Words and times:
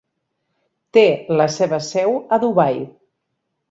Té 0.99 1.03
la 1.43 1.49
seva 1.59 1.81
seu 1.91 2.19
a 2.39 2.43
Dubai. 2.47 2.85